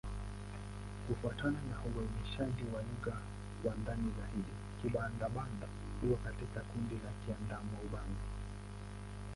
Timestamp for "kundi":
6.59-6.95